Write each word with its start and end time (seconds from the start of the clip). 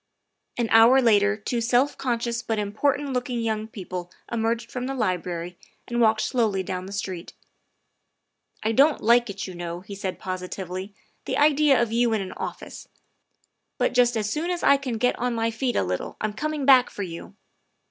An 0.57 0.67
hour 0.71 0.99
later 0.99 1.37
two 1.37 1.61
self 1.61 1.95
conscious 1.95 2.41
but 2.41 2.57
important 2.57 3.13
look 3.13 3.29
ing 3.29 3.39
young 3.39 3.67
people 3.67 4.11
emerged 4.31 4.71
from 4.71 4.87
the 4.87 4.95
Library 4.95 5.59
and 5.87 6.01
walked 6.01 6.21
slowly 6.21 6.63
down 6.63 6.87
the 6.87 6.91
street." 6.91 7.33
I 8.63 8.71
don't 8.71 9.01
like 9.03 9.29
it, 9.29 9.45
you 9.45 9.53
know," 9.53 9.81
he 9.81 9.93
said 9.93 10.17
positively," 10.17 10.95
the 11.25 11.37
idea 11.37 11.79
of 11.79 11.91
you 11.91 12.13
in 12.13 12.21
an 12.23 12.31
office! 12.33 12.87
but 13.77 13.93
just 13.93 14.17
as 14.17 14.27
soon 14.27 14.49
as 14.49 14.63
I 14.63 14.75
can 14.75 14.97
get 14.97 15.19
on 15.19 15.35
my 15.35 15.51
feet 15.51 15.75
a 15.75 15.83
little 15.83 16.17
I'm 16.19 16.33
coming 16.33 16.65
back 16.65 16.89
for 16.89 17.03
you." 17.03 17.35